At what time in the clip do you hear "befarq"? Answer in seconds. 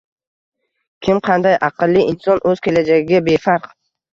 3.31-3.71